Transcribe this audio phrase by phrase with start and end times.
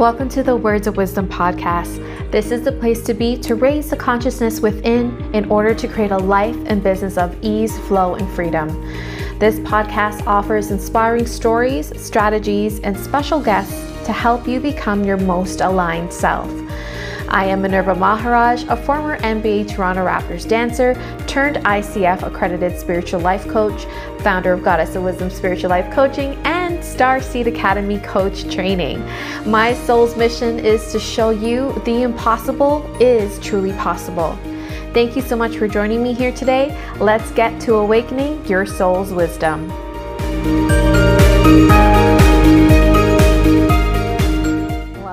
[0.00, 2.30] Welcome to the Words of Wisdom podcast.
[2.30, 6.10] This is the place to be to raise the consciousness within in order to create
[6.10, 8.68] a life and business of ease, flow, and freedom.
[9.38, 13.74] This podcast offers inspiring stories, strategies, and special guests
[14.06, 16.48] to help you become your most aligned self.
[17.30, 20.94] I am Minerva Maharaj, a former NBA Toronto Raptors dancer
[21.28, 23.84] turned ICF accredited spiritual life coach,
[24.24, 29.00] founder of Goddess of Wisdom Spiritual Life Coaching, and Starseed Academy Coach Training.
[29.46, 34.36] My soul's mission is to show you the impossible is truly possible.
[34.92, 36.76] Thank you so much for joining me here today.
[36.98, 39.70] Let's get to awakening your soul's wisdom.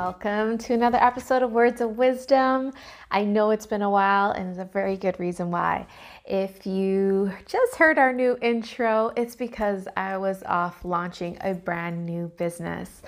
[0.08, 2.72] Welcome to another episode of Words of Wisdom.
[3.12, 5.86] I know it's been a while, and there's a very good reason why.
[6.24, 12.06] If you just heard our new intro, it's because I was off launching a brand
[12.06, 13.02] new business.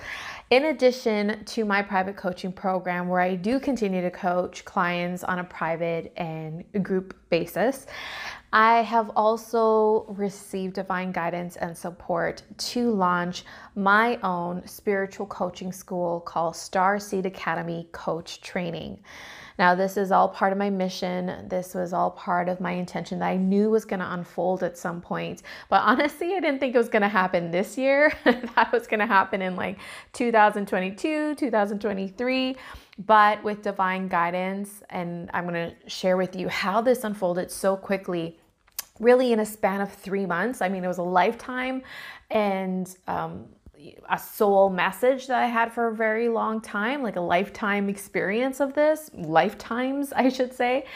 [0.50, 5.38] In addition to my private coaching program, where I do continue to coach clients on
[5.38, 7.86] a private and group basis,
[8.52, 13.44] I have also received divine guidance and support to launch
[13.76, 18.98] my own spiritual coaching school called Starseed Academy Coach Training.
[19.60, 21.46] Now, this is all part of my mission.
[21.48, 24.78] This was all part of my intention that I knew was going to unfold at
[24.78, 25.42] some point.
[25.68, 28.10] But honestly, I didn't think it was going to happen this year.
[28.24, 29.78] that was going to happen in like
[30.14, 32.56] 2022, 2023.
[33.06, 37.76] But with divine guidance, and I'm going to share with you how this unfolded so
[37.76, 38.39] quickly
[39.00, 40.62] really in a span of three months.
[40.62, 41.82] I mean, it was a lifetime
[42.30, 43.46] and um,
[44.10, 48.60] a soul message that I had for a very long time, like a lifetime experience
[48.60, 50.86] of this, lifetimes, I should say.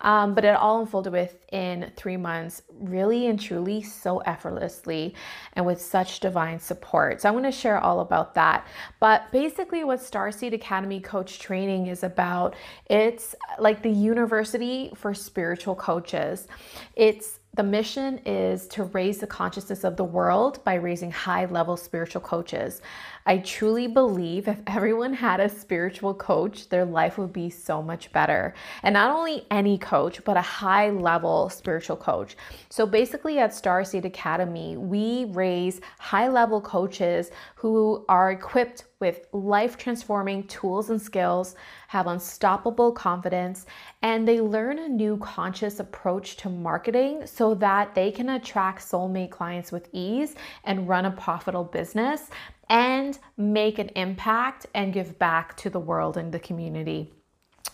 [0.00, 5.14] Um, but it all unfolded within three months, really and truly, so effortlessly,
[5.54, 7.22] and with such divine support.
[7.22, 8.66] So, I'm going to share all about that.
[9.00, 12.54] But basically, what Starseed Academy Coach Training is about,
[12.90, 16.48] it's like the university for spiritual coaches.
[16.96, 21.76] It's the mission is to raise the consciousness of the world by raising high level
[21.76, 22.82] spiritual coaches.
[23.26, 28.12] I truly believe if everyone had a spiritual coach, their life would be so much
[28.12, 28.52] better.
[28.82, 32.36] And not only any coach, but a high level spiritual coach.
[32.68, 39.76] So basically, at Starseed Academy, we raise high level coaches who are equipped with life
[39.76, 41.56] transforming tools and skills,
[41.88, 43.66] have unstoppable confidence,
[44.02, 49.30] and they learn a new conscious approach to marketing so that they can attract soulmate
[49.30, 50.34] clients with ease
[50.64, 52.30] and run a profitable business
[52.68, 57.12] and make an impact and give back to the world and the community.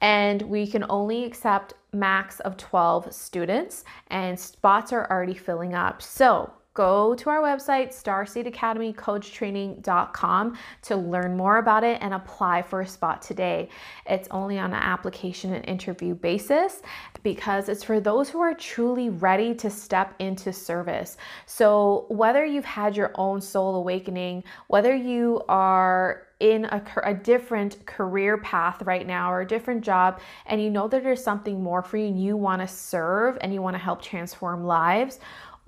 [0.00, 6.00] and we can only accept max of 12 students and spots are already filling up.
[6.02, 12.86] So go to our website, starseedacademycoachtraining.com, to learn more about it and apply for a
[12.86, 13.68] spot today.
[14.06, 16.80] It's only on an application and interview basis
[17.24, 21.16] because it's for those who are truly ready to step into service.
[21.46, 27.84] So, whether you've had your own soul awakening, whether you are in a, a, different
[27.84, 31.82] career path right now or a different job and you know that there's something more
[31.82, 35.18] for you and you want to serve and you want to help transform lives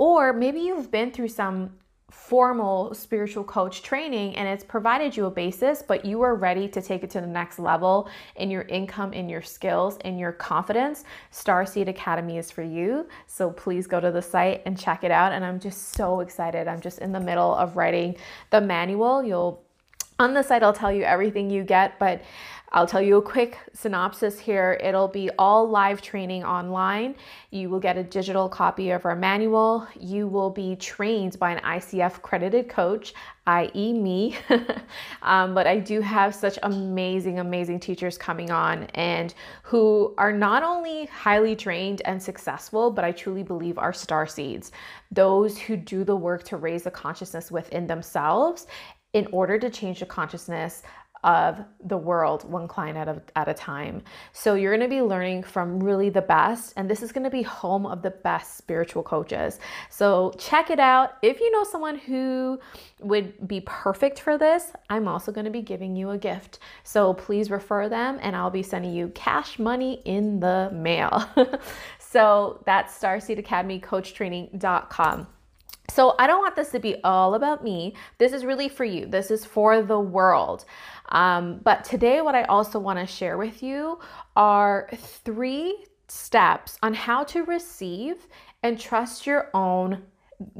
[0.01, 1.71] or maybe you've been through some
[2.11, 6.81] formal spiritual coach training and it's provided you a basis, but you are ready to
[6.81, 11.05] take it to the next level in your income, in your skills, in your confidence.
[11.31, 13.07] Starseed Academy is for you.
[13.27, 15.33] So please go to the site and check it out.
[15.33, 16.67] And I'm just so excited.
[16.67, 18.17] I'm just in the middle of writing
[18.49, 19.23] the manual.
[19.23, 19.63] You'll
[20.19, 22.23] on the site, I'll tell you everything you get, but
[22.73, 24.79] I'll tell you a quick synopsis here.
[24.81, 27.17] It'll be all live training online.
[27.51, 29.89] You will get a digital copy of our manual.
[29.99, 33.13] You will be trained by an ICF credited coach,
[33.49, 34.37] i.e., me.
[35.23, 39.35] um, but I do have such amazing, amazing teachers coming on and
[39.65, 44.71] who are not only highly trained and successful, but I truly believe are star seeds.
[45.11, 48.69] Those who do the work to raise the consciousness within themselves
[49.13, 50.85] in order to change the consciousness
[51.23, 54.03] of the world, one client at a, at a time.
[54.33, 57.31] So you're going to be learning from really the best, and this is going to
[57.31, 59.59] be home of the best spiritual coaches.
[59.91, 61.19] So check it out.
[61.23, 62.61] If you know someone who
[63.01, 66.61] would be perfect for this, I'm also going to be giving you a gift.
[66.85, 71.25] So please refer them, and I'll be sending you cash money in the mail.
[71.99, 75.27] so that's starseedacademycoachtraining.com.
[75.91, 77.95] So I don't want this to be all about me.
[78.19, 79.07] This is really for you.
[79.07, 80.65] This is for the world.
[81.09, 83.99] Um, but today, what I also want to share with you
[84.37, 88.29] are three steps on how to receive
[88.63, 90.03] and trust your own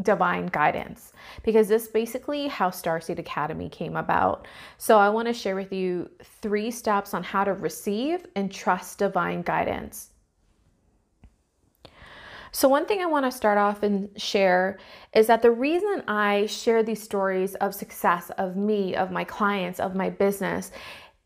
[0.03, 1.13] divine guidance
[1.43, 4.47] because this basically how Starseed Academy came about.
[4.79, 6.11] So I want to share with you
[6.43, 10.10] three steps on how to receive and trust divine guidance.
[12.53, 14.79] So, one thing I want to start off and share
[15.15, 19.79] is that the reason I share these stories of success of me, of my clients,
[19.79, 20.73] of my business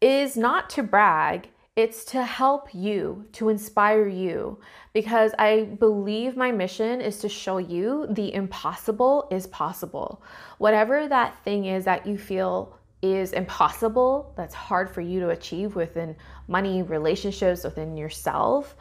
[0.02, 4.60] is not to brag, it's to help you, to inspire you,
[4.92, 10.22] because I believe my mission is to show you the impossible is possible.
[10.58, 15.74] Whatever that thing is that you feel is impossible, that's hard for you to achieve
[15.74, 16.16] within
[16.48, 18.76] money, relationships, within yourself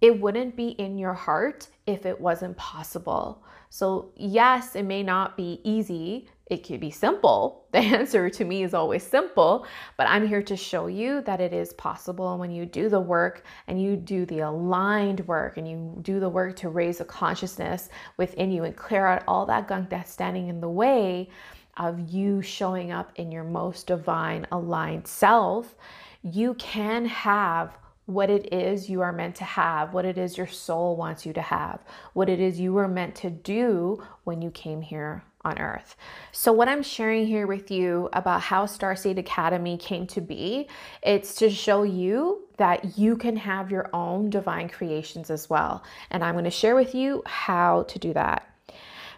[0.00, 3.42] it wouldn't be in your heart if it wasn't possible.
[3.70, 6.28] So, yes, it may not be easy.
[6.46, 7.56] It could be simple.
[7.70, 9.66] The answer to me is always simple,
[9.98, 12.30] but I'm here to show you that it is possible.
[12.30, 16.18] And when you do the work and you do the aligned work and you do
[16.18, 20.10] the work to raise a consciousness within you and clear out all that gunk that's
[20.10, 21.28] standing in the way
[21.76, 25.74] of you showing up in your most divine aligned self,
[26.22, 27.76] you can have
[28.08, 31.34] what it is you are meant to have, what it is your soul wants you
[31.34, 31.78] to have,
[32.14, 35.94] what it is you were meant to do when you came here on earth.
[36.32, 40.68] So, what I'm sharing here with you about how Starseed Academy came to be,
[41.02, 45.84] it's to show you that you can have your own divine creations as well.
[46.10, 48.48] And I'm going to share with you how to do that.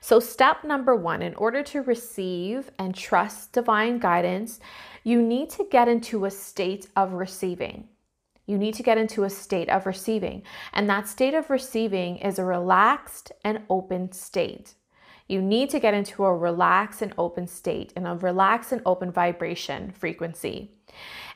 [0.00, 4.58] So, step number one in order to receive and trust divine guidance,
[5.04, 7.87] you need to get into a state of receiving.
[8.50, 10.43] You need to get into a state of receiving.
[10.73, 14.75] And that state of receiving is a relaxed and open state.
[15.29, 19.12] You need to get into a relaxed and open state and a relaxed and open
[19.12, 20.73] vibration frequency.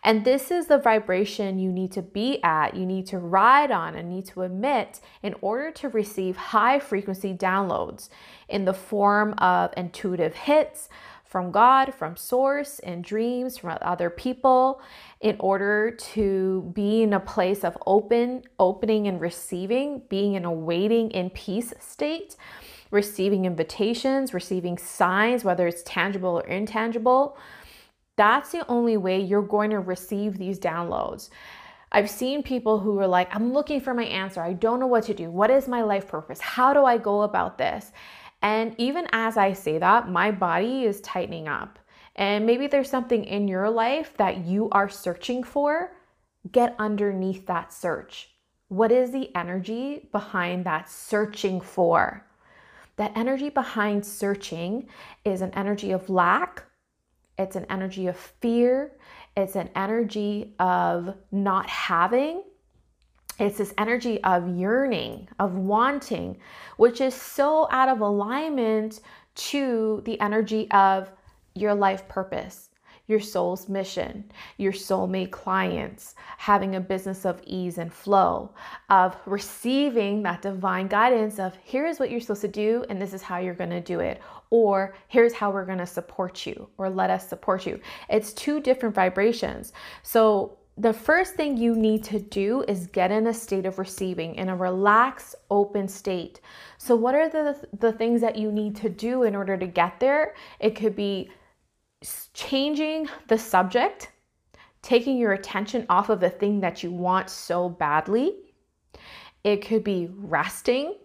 [0.02, 3.94] And this is the vibration you need to be at, you need to ride on,
[3.94, 8.08] and need to emit in order to receive high frequency downloads
[8.48, 10.88] in the form of intuitive hits,
[11.34, 14.80] from God, from source, and dreams, from other people,
[15.20, 20.52] in order to be in a place of open, opening and receiving, being in a
[20.52, 22.36] waiting in peace state,
[22.92, 27.36] receiving invitations, receiving signs, whether it's tangible or intangible.
[28.14, 31.30] That's the only way you're going to receive these downloads.
[31.90, 34.40] I've seen people who are like, I'm looking for my answer.
[34.40, 35.32] I don't know what to do.
[35.32, 36.40] What is my life purpose?
[36.40, 37.90] How do I go about this?
[38.44, 41.78] And even as I say that, my body is tightening up.
[42.14, 45.96] And maybe there's something in your life that you are searching for.
[46.52, 48.28] Get underneath that search.
[48.68, 52.26] What is the energy behind that searching for?
[52.96, 54.88] That energy behind searching
[55.24, 56.64] is an energy of lack,
[57.38, 58.92] it's an energy of fear,
[59.36, 62.42] it's an energy of not having,
[63.38, 66.36] it's this energy of yearning, of wanting,
[66.76, 69.00] which is so out of alignment
[69.34, 71.10] to the energy of
[71.54, 72.70] your life purpose,
[73.06, 74.24] your soul's mission,
[74.56, 78.50] your soulmate clients, having a business of ease and flow,
[78.88, 83.20] of receiving that divine guidance of here's what you're supposed to do and this is
[83.20, 86.88] how you're going to do it, or here's how we're going to support you, or
[86.88, 87.80] let us support you.
[88.08, 89.72] It's two different vibrations.
[90.02, 94.34] So the first thing you need to do is get in a state of receiving,
[94.34, 96.40] in a relaxed, open state.
[96.78, 100.00] So, what are the, the things that you need to do in order to get
[100.00, 100.34] there?
[100.58, 101.30] It could be
[102.32, 104.10] changing the subject,
[104.82, 108.34] taking your attention off of the thing that you want so badly.
[109.44, 110.96] It could be resting.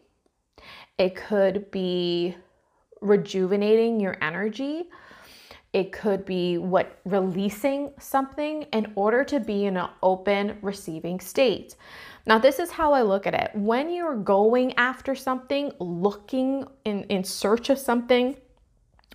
[0.98, 2.36] It could be
[3.02, 4.90] rejuvenating your energy.
[5.72, 11.76] It could be what releasing something in order to be in an open receiving state.
[12.26, 13.52] Now, this is how I look at it.
[13.54, 18.36] When you're going after something, looking in, in search of something,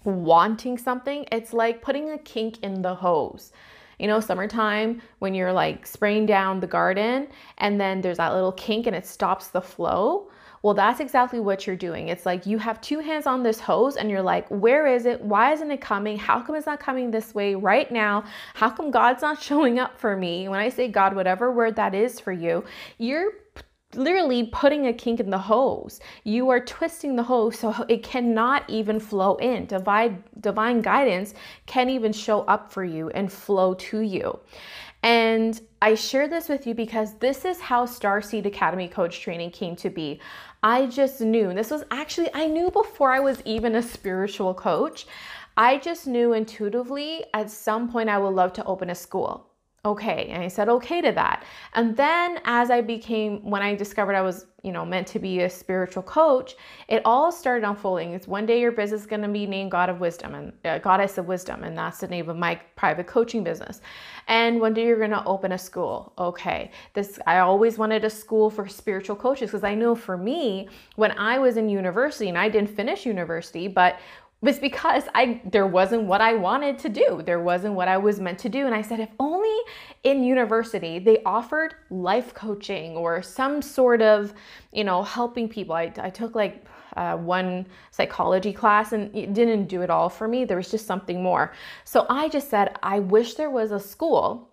[0.05, 3.53] wanting something, it's like putting a kink in the hose.
[3.99, 8.53] You know, summertime when you're like spraying down the garden and then there's that little
[8.53, 10.31] kink and it stops the flow.
[10.65, 12.09] Well, that's exactly what you're doing.
[12.09, 15.21] It's like you have two hands on this hose and you're like, where is it?
[15.21, 16.17] Why isn't it coming?
[16.17, 18.25] How come it's not coming this way right now?
[18.55, 20.49] How come God's not showing up for me?
[20.49, 22.65] When I say God, whatever word that is for you,
[22.97, 23.33] you're
[23.95, 26.01] literally putting a kink in the hose.
[26.25, 29.67] You are twisting the hose so it cannot even flow in.
[29.67, 31.35] Divine divine guidance
[31.67, 34.41] can't even show up for you and flow to you.
[35.05, 39.77] And I share this with you because this is how Starseed Academy coach training came
[39.77, 40.19] to be.
[40.65, 45.07] I just knew, this was actually, I knew before I was even a spiritual coach.
[45.59, 49.51] I just knew intuitively at some point I would love to open a school
[49.85, 50.29] okay.
[50.31, 51.45] And I said okay to that.
[51.75, 55.41] And then as I became, when I discovered I was, you know, meant to be
[55.41, 56.57] a spiritual coach,
[56.89, 58.15] it all started unfolding.
[58.15, 60.79] It's one day your business is going to be named God of Wisdom and uh,
[60.79, 61.65] Goddess of Wisdom.
[61.65, 63.83] And that's the name of my private coaching business.
[64.27, 66.15] And one day you're going to open a school.
[66.17, 66.71] Okay.
[66.95, 71.11] This, I always wanted a school for spiritual coaches because I know for me, when
[71.19, 73.99] I was in university and I didn't finish university, but
[74.45, 77.23] was because I there wasn't what I wanted to do.
[77.25, 78.67] There wasn't what I was meant to do.
[78.67, 79.57] And I said, if only
[80.03, 84.35] in university they offered life coaching or some sort of,
[84.71, 85.75] you know, helping people.
[85.75, 90.29] I, I took like uh, one psychology class and it didn't do it all for
[90.29, 90.45] me.
[90.45, 91.55] There was just something more.
[91.85, 94.51] So I just said, I wish there was a school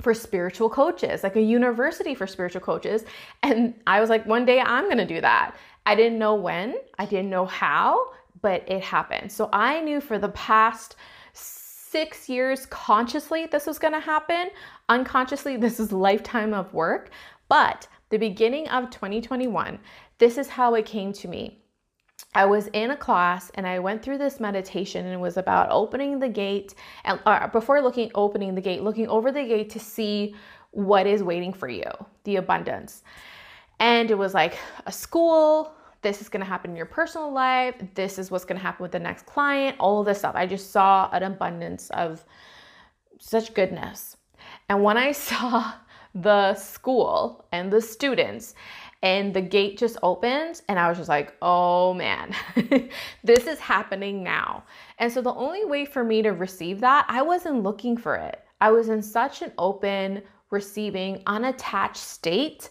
[0.00, 3.04] for spiritual coaches, like a university for spiritual coaches.
[3.42, 5.56] And I was like, one day I'm going to do that.
[5.84, 9.32] I didn't know when, I didn't know how, but it happened.
[9.32, 10.96] So I knew for the past
[11.32, 14.50] six years consciously this was going to happen.
[14.88, 17.10] Unconsciously, this is lifetime of work.
[17.48, 19.78] But the beginning of 2021,
[20.18, 21.58] this is how it came to me.
[22.34, 25.68] I was in a class and I went through this meditation and it was about
[25.70, 29.78] opening the gate and uh, before looking opening the gate, looking over the gate to
[29.78, 30.34] see
[30.70, 31.84] what is waiting for you,
[32.24, 33.02] the abundance.
[33.80, 34.56] And it was like
[34.86, 37.76] a school, this is going to happen in your personal life.
[37.94, 40.34] This is what's going to happen with the next client, all of this stuff.
[40.34, 42.24] I just saw an abundance of
[43.18, 44.16] such goodness.
[44.68, 45.72] And when I saw
[46.14, 48.54] the school and the students,
[49.02, 52.34] and the gate just opened, and I was just like, oh man,
[53.24, 54.62] this is happening now.
[54.98, 58.40] And so the only way for me to receive that, I wasn't looking for it.
[58.60, 62.70] I was in such an open, receiving, unattached state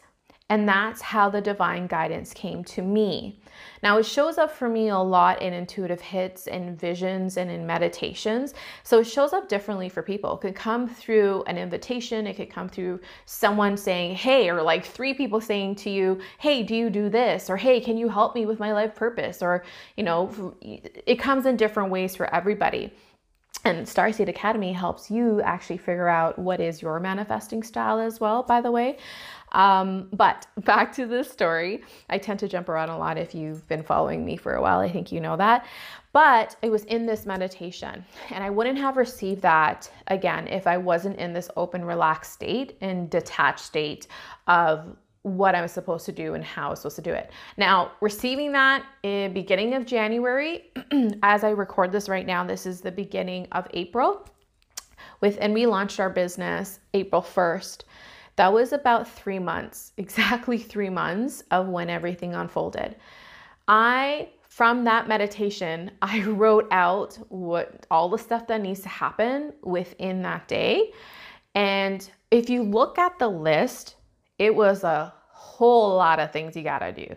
[0.51, 3.39] and that's how the divine guidance came to me.
[3.83, 7.65] Now, it shows up for me a lot in intuitive hits and visions and in
[7.65, 8.53] meditations.
[8.83, 10.33] So it shows up differently for people.
[10.33, 14.83] It could come through an invitation, it could come through someone saying, hey, or like
[14.83, 17.49] three people saying to you, hey, do you do this?
[17.49, 19.41] Or hey, can you help me with my life purpose?
[19.41, 19.63] Or,
[19.95, 22.91] you know, it comes in different ways for everybody.
[23.63, 28.41] And Starseed Academy helps you actually figure out what is your manifesting style as well,
[28.41, 28.97] by the way.
[29.51, 31.83] Um, but back to this story.
[32.09, 34.79] I tend to jump around a lot if you've been following me for a while.
[34.79, 35.65] I think you know that.
[36.13, 40.77] But it was in this meditation, and I wouldn't have received that again if I
[40.77, 44.07] wasn't in this open, relaxed state and detached state
[44.47, 47.31] of what I'm supposed to do and how I'm supposed to do it.
[47.55, 50.71] Now, receiving that in beginning of January,
[51.23, 54.27] as I record this right now, this is the beginning of April.
[55.21, 57.83] With and we launched our business April 1st.
[58.35, 62.95] That was about three months, exactly three months of when everything unfolded.
[63.67, 69.53] I, from that meditation, I wrote out what all the stuff that needs to happen
[69.63, 70.91] within that day.
[71.55, 73.95] And if you look at the list,
[74.39, 77.07] it was a whole lot of things you gotta do.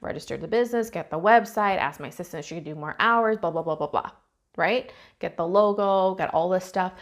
[0.00, 3.38] Register the business, get the website, ask my assistant if she could do more hours,
[3.38, 4.10] blah, blah, blah, blah, blah,
[4.56, 4.92] right?
[5.20, 6.92] Get the logo, get all this stuff.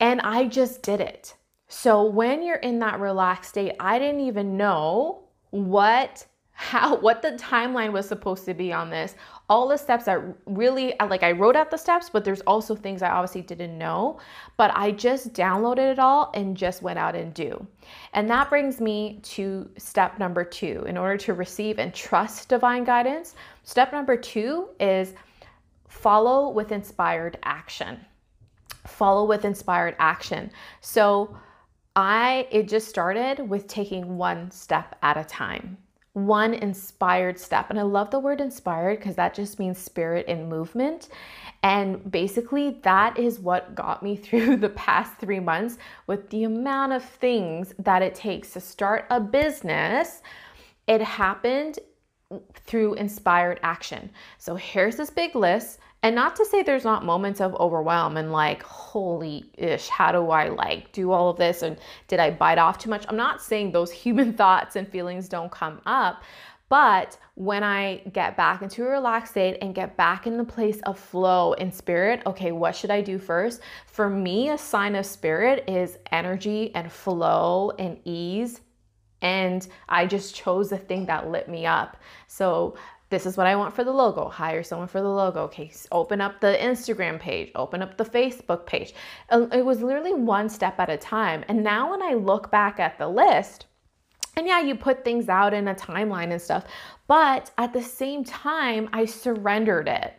[0.00, 1.34] And I just did it.
[1.68, 7.32] So when you're in that relaxed state, I didn't even know what how what the
[7.32, 9.14] timeline was supposed to be on this.
[9.48, 13.00] All the steps that really like i wrote out the steps but there's also things
[13.00, 14.18] i obviously didn't know.
[14.56, 17.64] But i just downloaded it all and just went out and do.
[18.12, 20.84] And that brings me to step number two.
[20.86, 25.14] In order to receive and trust divine guidance step number two is
[25.86, 28.00] follow with inspired action.
[28.86, 30.50] Follow with inspired action.
[30.80, 31.36] So
[31.98, 35.78] I it just started with taking one step at a time.
[36.12, 37.70] One inspired step.
[37.70, 41.08] And I love the word inspired because that just means spirit in movement.
[41.64, 45.76] And basically, that is what got me through the past three months
[46.06, 50.22] with the amount of things that it takes to start a business.
[50.86, 51.80] It happened
[52.54, 54.08] through inspired action.
[54.38, 55.80] So here's this big list.
[56.02, 60.30] And not to say there's not moments of overwhelm and like, holy ish, how do
[60.30, 61.62] I like do all of this?
[61.62, 61.76] And
[62.06, 63.04] did I bite off too much?
[63.08, 66.22] I'm not saying those human thoughts and feelings don't come up,
[66.68, 70.80] But when I get back into a relaxed state and get back in the place
[70.82, 73.62] of flow and spirit, okay, what should I do first?
[73.86, 78.60] For me, a sign of spirit is energy and flow and ease.
[79.22, 81.96] And I just chose the thing that lit me up.
[82.26, 82.76] So
[83.10, 84.28] this is what I want for the logo.
[84.28, 85.42] Hire someone for the logo.
[85.44, 88.94] Okay, open up the Instagram page, open up the Facebook page.
[89.30, 91.44] Um, it was literally one step at a time.
[91.48, 93.66] And now when I look back at the list,
[94.36, 96.64] and yeah, you put things out in a timeline and stuff,
[97.06, 100.14] but at the same time, I surrendered it.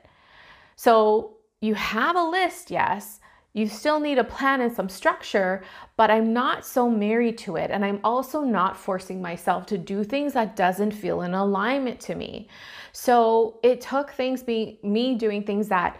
[0.75, 3.18] So you have a list, yes.
[3.53, 5.63] You still need a plan and some structure,
[5.97, 7.71] but I'm not so married to it.
[7.71, 12.15] And I'm also not forcing myself to do things that doesn't feel in alignment to
[12.15, 12.47] me.
[12.91, 15.99] So it took things being me doing things that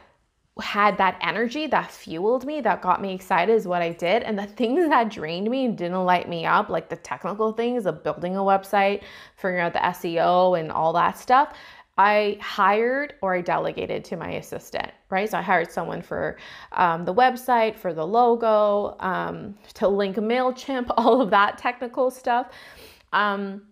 [0.62, 4.24] had that energy that fueled me, that got me excited is what I did.
[4.24, 7.86] And the things that drained me and didn't light me up, like the technical things
[7.86, 9.04] of building a website,
[9.38, 11.56] figuring out the SEO and all that stuff,
[12.00, 15.30] I hired or I delegated to my assistant, right?
[15.30, 16.38] So I hired someone for
[16.72, 22.52] um, the website, for the logo, um, to link MailChimp, all of that technical stuff.
[23.12, 23.64] Um,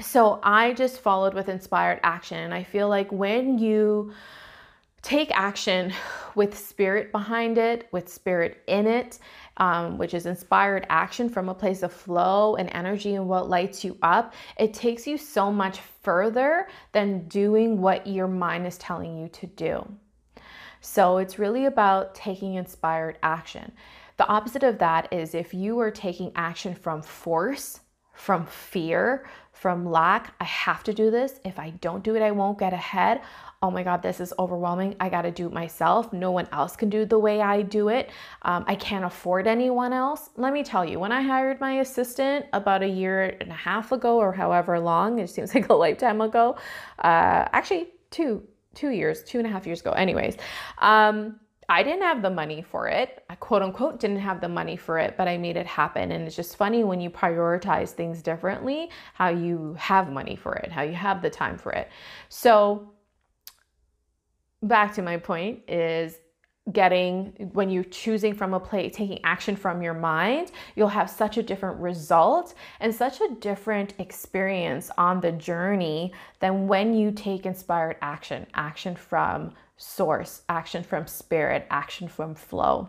[0.00, 2.38] so I just followed with inspired action.
[2.38, 4.12] And I feel like when you
[5.02, 5.92] take action
[6.34, 9.20] with spirit behind it, with spirit in it,
[9.56, 13.84] um, which is inspired action from a place of flow and energy and what lights
[13.84, 19.18] you up, it takes you so much further than doing what your mind is telling
[19.18, 19.86] you to do.
[20.80, 23.72] So it's really about taking inspired action.
[24.18, 27.80] The opposite of that is if you are taking action from force,
[28.12, 31.40] from fear, from lack, I have to do this.
[31.44, 33.22] If I don't do it, I won't get ahead.
[33.62, 34.96] Oh my God, this is overwhelming.
[35.00, 36.12] I got to do it myself.
[36.12, 38.10] No one else can do the way I do it.
[38.42, 40.28] Um, I can't afford anyone else.
[40.36, 43.92] Let me tell you, when I hired my assistant about a year and a half
[43.92, 46.56] ago, or however long, it seems like a lifetime ago,
[46.98, 48.42] uh, actually, two,
[48.74, 50.36] two years, two and a half years ago, anyways.
[50.78, 53.24] Um, I didn't have the money for it.
[53.28, 56.12] I quote unquote didn't have the money for it, but I made it happen.
[56.12, 60.70] And it's just funny when you prioritize things differently, how you have money for it,
[60.70, 61.88] how you have the time for it.
[62.28, 62.92] So,
[64.62, 66.18] back to my point is
[66.72, 71.36] getting when you're choosing from a place taking action from your mind you'll have such
[71.36, 77.46] a different result and such a different experience on the journey than when you take
[77.46, 82.88] inspired action action from source, action from spirit, action from flow.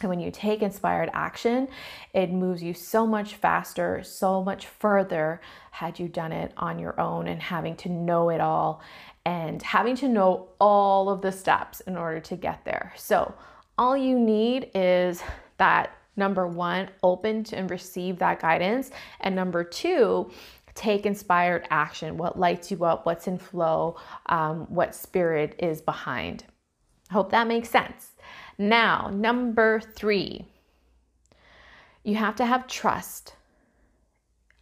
[0.00, 1.68] And when you take inspired action,
[2.12, 6.98] it moves you so much faster, so much further had you done it on your
[7.00, 8.82] own and having to know it all
[9.24, 12.92] and having to know all of the steps in order to get there.
[12.96, 13.34] So,
[13.78, 15.22] all you need is
[15.56, 18.90] that number one, open to and receive that guidance.
[19.20, 20.30] And number two,
[20.74, 26.44] take inspired action, what lights you up, what's in flow, um, what spirit is behind.
[27.10, 28.12] I hope that makes sense.
[28.58, 30.46] Now, number three,
[32.04, 33.34] you have to have trust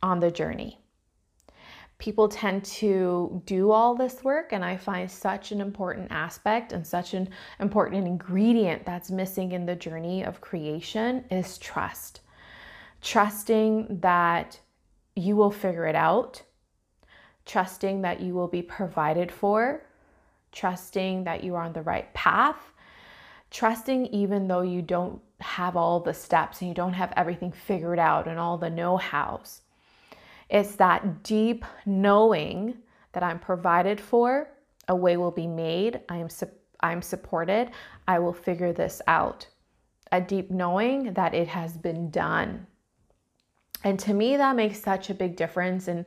[0.03, 0.79] on the journey.
[1.99, 6.87] People tend to do all this work, and I find such an important aspect and
[6.87, 7.29] such an
[7.61, 12.21] important ingredient that's missing in the journey of creation is trust.
[13.03, 14.59] Trusting that
[15.17, 16.43] you will figure it out,
[17.47, 19.87] trusting that you will be provided for,
[20.53, 22.73] trusting that you are on the right path,
[23.51, 27.99] trusting even though you don't have all the steps and you don't have everything figured
[27.99, 29.63] out and all the know hows.
[30.49, 32.75] It's that deep knowing
[33.13, 34.49] that I'm provided for,
[34.89, 37.71] a way will be made, I am, su- I'm supported,
[38.07, 39.47] I will figure this out.
[40.13, 42.67] A deep knowing that it has been done.
[43.83, 46.05] And to me, that makes such a big difference and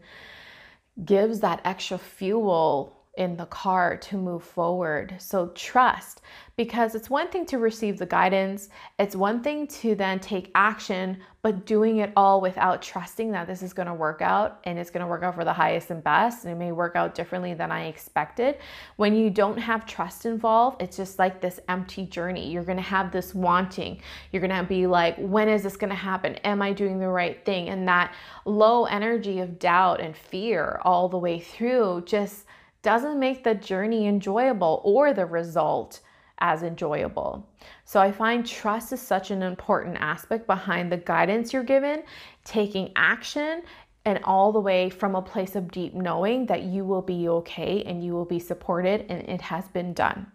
[1.04, 5.16] gives that extra fuel in the car to move forward.
[5.20, 6.22] So trust,
[6.56, 11.20] because it's one thing to receive the guidance, it's one thing to then take action,
[11.44, 14.90] but doing it all without trusting that this is going to work out and it's
[14.90, 16.46] going to work out for the highest and best.
[16.46, 18.58] And it may work out differently than I expected.
[18.96, 22.52] When you don't have trust involved, it's just like this empty journey.
[22.52, 24.02] You're going to have this wanting.
[24.32, 26.36] You're going to be like, when is this going to happen?
[26.38, 27.70] Am I doing the right thing?
[27.70, 28.14] And that
[28.46, 32.46] low energy of doubt and fear all the way through just
[32.84, 36.02] doesn't make the journey enjoyable or the result
[36.40, 37.50] as enjoyable.
[37.86, 42.04] So I find trust is such an important aspect behind the guidance you're given,
[42.44, 43.64] taking action,
[44.06, 47.84] and all the way from a place of deep knowing that you will be okay
[47.84, 50.28] and you will be supported and it has been done.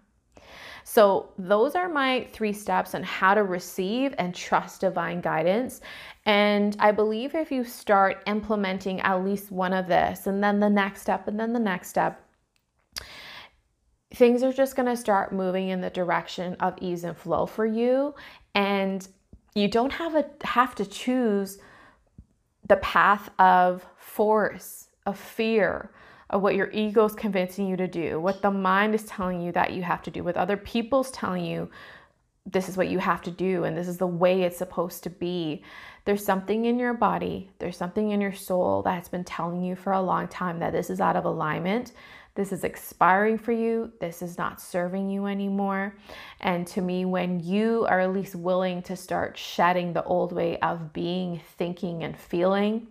[0.84, 5.82] So, those are my three steps on how to receive and trust divine guidance.
[6.24, 10.70] And I believe if you start implementing at least one of this, and then the
[10.70, 12.24] next step, and then the next step,
[14.14, 17.66] things are just going to start moving in the direction of ease and flow for
[17.66, 18.14] you.
[18.54, 19.06] And
[19.54, 21.58] you don't have a have to choose
[22.66, 25.90] the path of force, of fear,
[26.30, 29.52] of what your ego is convincing you to do, what the mind is telling you
[29.52, 31.70] that you have to do, what other people's telling you
[32.50, 35.10] this is what you have to do and this is the way it's supposed to
[35.10, 35.62] be.
[36.04, 39.92] There's something in your body, there's something in your soul that's been telling you for
[39.92, 41.92] a long time that this is out of alignment.
[42.38, 43.90] This is expiring for you.
[44.00, 45.96] This is not serving you anymore.
[46.40, 50.56] And to me, when you are at least willing to start shedding the old way
[50.60, 52.86] of being, thinking, and feeling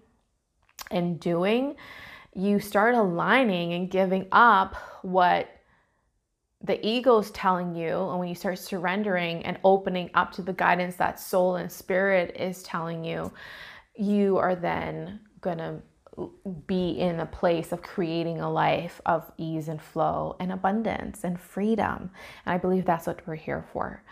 [0.91, 1.77] and doing,
[2.35, 5.49] you start aligning and giving up what
[6.61, 10.51] the ego is telling you, and when you start surrendering and opening up to the
[10.51, 13.31] guidance that soul and spirit is telling you,
[13.95, 15.81] you are then gonna
[16.65, 21.39] be in a place of creating a life of ease and flow and abundance and
[21.39, 22.11] freedom.
[22.45, 24.03] And I believe that's what we're here for.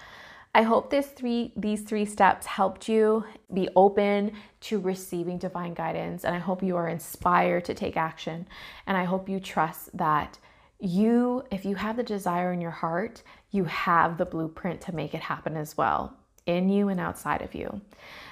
[0.53, 6.23] I hope this three these three steps helped you be open to receiving divine guidance
[6.23, 8.47] and I hope you are inspired to take action
[8.87, 10.37] and I hope you trust that
[10.79, 15.13] you if you have the desire in your heart, you have the blueprint to make
[15.13, 16.15] it happen as well
[16.45, 17.81] in you and outside of you.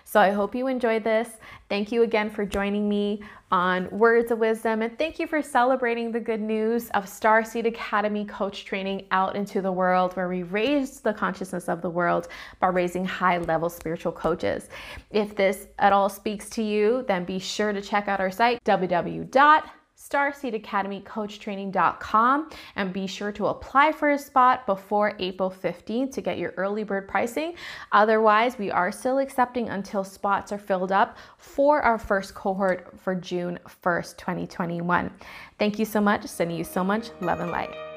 [0.06, 1.30] So I hope you enjoyed this.
[1.70, 6.12] Thank you again for joining me on Words of Wisdom, and thank you for celebrating
[6.12, 11.00] the good news of Starseed Academy coach training out into the world, where we raise
[11.00, 12.28] the consciousness of the world
[12.60, 14.70] by raising high level spiritual coaches.
[15.10, 18.64] If this at all speaks to you, then be sure to check out our site
[18.64, 19.70] www
[20.10, 26.54] starseedacademycoachtraining.com and be sure to apply for a spot before April 15th to get your
[26.58, 27.56] early bird pricing.
[27.92, 33.16] Otherwise, we are still accepting until spots are filled up for our first cohort for
[33.16, 35.12] June 1st, 2021.
[35.58, 36.26] Thank you so much.
[36.26, 37.93] Sending you so much love and light.